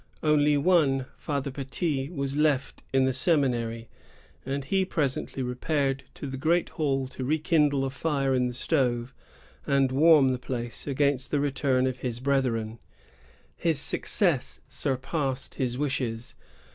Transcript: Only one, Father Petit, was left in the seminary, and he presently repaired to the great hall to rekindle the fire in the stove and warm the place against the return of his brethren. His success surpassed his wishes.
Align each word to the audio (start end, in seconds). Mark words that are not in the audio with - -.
Only 0.23 0.57
one, 0.57 1.05
Father 1.15 1.51
Petit, 1.51 2.09
was 2.09 2.35
left 2.35 2.81
in 2.91 3.05
the 3.05 3.13
seminary, 3.13 3.87
and 4.43 4.65
he 4.65 4.83
presently 4.83 5.43
repaired 5.43 6.05
to 6.15 6.25
the 6.25 6.37
great 6.37 6.69
hall 6.69 7.05
to 7.09 7.23
rekindle 7.23 7.81
the 7.81 7.91
fire 7.91 8.33
in 8.33 8.47
the 8.47 8.53
stove 8.53 9.13
and 9.67 9.91
warm 9.91 10.31
the 10.31 10.39
place 10.39 10.87
against 10.87 11.29
the 11.29 11.39
return 11.39 11.85
of 11.85 11.99
his 11.99 12.19
brethren. 12.19 12.79
His 13.55 13.77
success 13.77 14.61
surpassed 14.67 15.53
his 15.61 15.77
wishes. 15.77 16.33